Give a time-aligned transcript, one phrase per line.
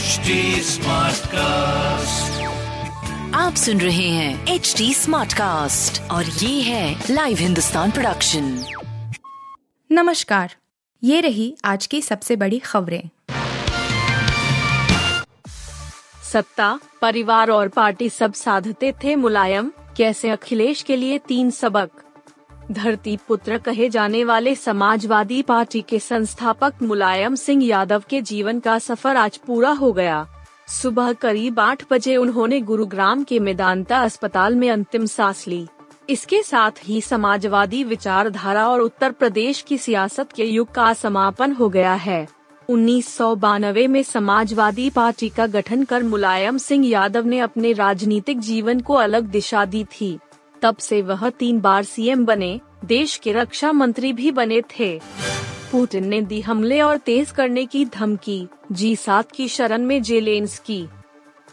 [0.00, 0.30] HD
[1.26, 2.42] cast
[3.34, 8.64] आप सुन रहे हैं एच डी स्मार्ट कास्ट और ये है लाइव हिंदुस्तान प्रोडक्शन
[9.92, 10.54] नमस्कार।
[11.04, 13.02] ये रही आज की सबसे बड़ी खबरें।
[16.32, 21.90] सत्ता परिवार और पार्टी सब साधते थे मुलायम। कैसे अखिलेश के लिए तीन सबक?
[22.70, 28.78] धरती पुत्र कहे जाने वाले समाजवादी पार्टी के संस्थापक मुलायम सिंह यादव के जीवन का
[28.78, 30.26] सफ़र आज पूरा हो गया।
[30.68, 35.66] सुबह करीब आठ बजे उन्होंने गुरुग्राम के मेदांता अस्पताल में अंतिम सांस ली।
[36.10, 41.68] इसके साथ ही समाजवादी विचारधारा और उत्तर प्रदेश की सियासत के युग का समापन हो
[41.68, 42.26] गया है।
[42.68, 48.40] उन्नीस सौ बानवे में समाजवादी पार्टी का गठन कर मुलायम सिंह यादव ने अपने राजनीतिक
[48.40, 50.18] जीवन को अलग दिशा दी थी।
[50.62, 55.00] तब से वह तीन बार सीएम बने, देश के रक्षा मंत्री भी बने थे।
[55.72, 60.86] पुतिन ने दी हमले और तेज करने की धमकी, जी सात की शरण में जेलेंस्की।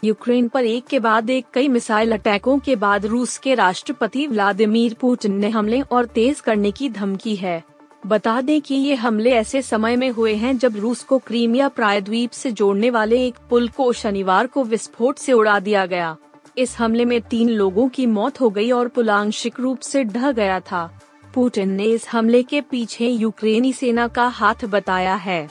[0.04, 4.94] यूक्रेन पर एक के बाद एक कई मिसाइल अटैकों के बाद रूस के राष्ट्रपति व्लादिमीर
[4.94, 7.62] पुतिन ने हमले और तेज करने की धमकी है।
[8.06, 12.30] बता दें कि ये हमले ऐसे समय में हुए हैं जब रूस को क्रीमिया प्रायद्वीप
[12.30, 16.16] से जोड़ने वाले एक पुल को शनिवार को विस्फोट से उड़ा दिया गया।
[16.58, 20.32] इस हमले में तीन लोगों की मौत हो गई और पुल आंशिक रूप से ढह
[20.32, 21.00] गया था।
[21.34, 25.48] पुतिन ने इस हमले के पीछे यूक्रेनी सेना का हाथ बताया है।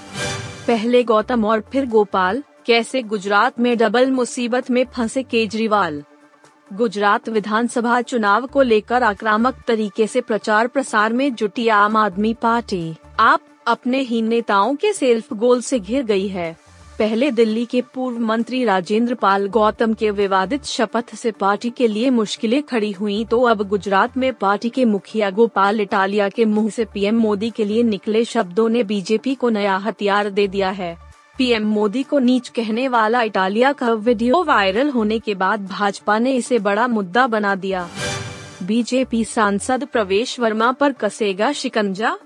[0.67, 6.03] पहले गौतम और फिर गोपाल, कैसे गुजरात में डबल मुसीबत में फंसे केजरीवाल।
[6.73, 12.95] गुजरात विधानसभा चुनाव को लेकर आक्रामक तरीके से प्रचार प्रसार में जुटी आम आदमी पार्टी।
[13.19, 16.66] आप अपने ही नेताओं के सेल्फ गोल से घिर गई है।
[16.99, 22.09] पहले दिल्ली के पूर्व मंत्री राजेंद्र पाल गौतम के विवादित शपथ से पार्टी के लिए
[22.09, 26.85] मुश्किलें खड़ी हुई तो अब गुजरात में पार्टी के मुखिया गोपाल इटालिया के मुँह से
[26.85, 30.97] पीएम मोदी के लिए निकले शब्दों ने बीजेपी को नया हथियार दे दिया है।
[31.37, 36.35] पीएम मोदी को नीच कहने वाला इटालिया का वीडियो वायरल होने के बाद भाजपा ने
[36.35, 37.87] इसे बड़ा मुद्दा बना दिया।
[38.63, 42.17] बीजेपी सांसद प्रवेश वर्मा पर कसेगा शिकंजा?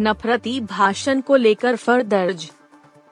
[0.00, 2.50] नफरती भाषण को लेकर फर दर्ज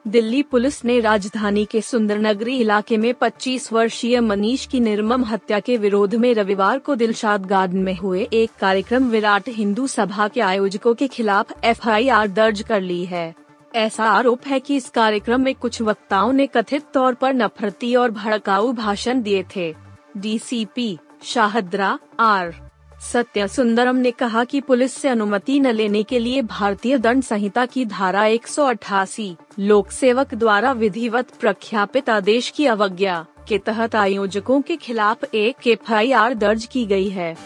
[0.08, 5.76] दिल्ली पुलिस ने राजधानी के सुंदरनगरी इलाके में 25 वर्षीय मनीष की निर्मम हत्या के
[5.76, 10.94] विरोध में रविवार को दिलशाद गार्डन में हुए एक कार्यक्रम विराट हिंदू सभा के आयोजकों
[10.94, 13.34] के खिलाफ एफआईआर दर्ज कर ली है।
[13.74, 18.10] ऐसा आरोप है कि इस कार्यक्रम में कुछ वक्ताओं ने कथित तौर पर नफरती और
[18.10, 19.74] भड़काऊ भाषण दिए थे।
[20.16, 22.67] डीसीपी शाहद्रा आर
[23.00, 27.66] सत्य सुंदरम ने कहा कि पुलिस से अनुमति न लेने के लिए भारतीय दंड संहिता
[27.66, 28.46] की धारा एक
[29.58, 36.34] लोक सेवक द्वारा विधिवत प्रख्यापित आदेश की अवज्ञा के तहत आयोजकों के खिलाफ एक एफ़
[36.34, 37.36] दर्ज की गई है।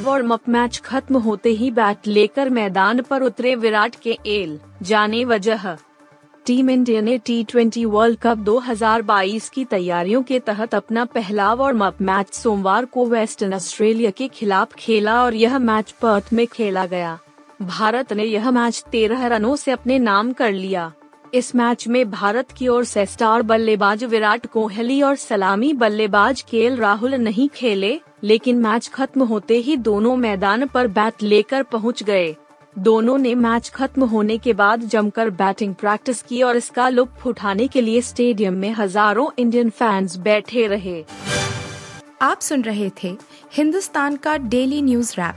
[0.00, 5.24] वार्म अप मैच खत्म होते ही बैट लेकर मैदान पर उतरे विराट के एल, जाने
[5.24, 5.76] वजह
[6.46, 12.00] टीम इंडिया ने टी वर्ल्ड कप 2022 की तैयारियों के तहत अपना पहला वार्म अप
[12.00, 17.18] मैच सोमवार को वेस्टर्न ऑस्ट्रेलिया के खिलाफ खेला और यह मैच पर्थ में खेला गया।
[17.62, 20.92] भारत ने यह मैच तेरह रनों से अपने नाम कर लिया।
[21.34, 26.68] इस मैच में भारत की ओर से स्टार बल्लेबाज विराट कोहली और सलामी बल्लेबाज के
[26.76, 32.36] राहुल नहीं खेले, लेकिन मैच खत्म होते ही दोनों मैदान पर बैट लेकर पहुँच गए।
[32.76, 37.68] दोनों ने मैच खत्म होने के बाद जमकर बैटिंग प्रैक्टिस की और इसका लुत्फ उठाने
[37.68, 41.04] के लिए स्टेडियम में हज़ारों इंडियन फैंस बैठे रहे।
[42.22, 43.16] आप सुन रहे थे
[43.52, 45.34] हिंदुस्तान का डेली न्यूज़ रैप,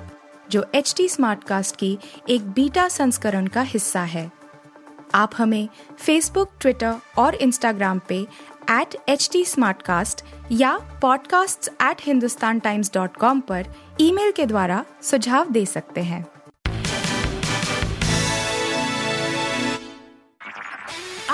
[0.52, 1.98] जो एच टी स्मार्ट कास्ट की
[2.30, 4.32] एक बीटा संस्करण का हिस्सा है।
[5.16, 5.70] आप हमें
[6.00, 8.28] फेसबुक ट्विटर और इंस्टाग्राम पे
[8.72, 9.46] एट एच टी
[10.52, 13.66] या podcasts@hindustantimes.com पर
[14.02, 16.35] ईमेल के द्वारा सुझाव दे सकते हैं।